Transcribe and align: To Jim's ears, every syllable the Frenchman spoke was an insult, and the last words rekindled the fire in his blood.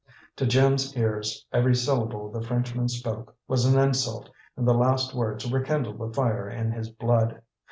To 0.37 0.47
Jim's 0.47 0.97
ears, 0.97 1.45
every 1.53 1.75
syllable 1.75 2.31
the 2.31 2.41
Frenchman 2.41 2.89
spoke 2.89 3.35
was 3.47 3.65
an 3.65 3.79
insult, 3.79 4.31
and 4.57 4.67
the 4.67 4.73
last 4.73 5.13
words 5.13 5.51
rekindled 5.51 5.99
the 5.99 6.11
fire 6.11 6.49
in 6.49 6.71
his 6.71 6.89
blood. 6.89 7.43